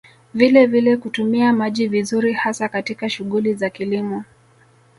Vilevile 0.33 0.97
kutumia 0.97 1.53
maji 1.53 1.87
vizuri 1.87 2.33
hasa 2.33 2.69
katika 2.69 3.09
shughuli 3.09 3.53
za 3.53 3.69
kilimo 3.69 4.23